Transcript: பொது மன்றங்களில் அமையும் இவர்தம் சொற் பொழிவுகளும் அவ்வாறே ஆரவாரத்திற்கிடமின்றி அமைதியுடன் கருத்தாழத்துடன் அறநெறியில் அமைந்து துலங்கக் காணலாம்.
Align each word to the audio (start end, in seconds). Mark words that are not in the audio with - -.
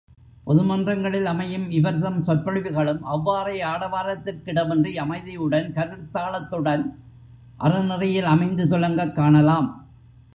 பொது 0.43 0.63
மன்றங்களில் 0.63 1.25
அமையும் 1.25 1.71
இவர்தம் 1.71 2.23
சொற் 2.23 2.41
பொழிவுகளும் 2.45 2.99
அவ்வாறே 2.99 3.63
ஆரவாரத்திற்கிடமின்றி 3.63 4.93
அமைதியுடன் 4.95 5.69
கருத்தாழத்துடன் 5.73 6.83
அறநெறியில் 7.59 8.25
அமைந்து 8.25 8.65
துலங்கக் 8.67 9.15
காணலாம். 9.15 9.69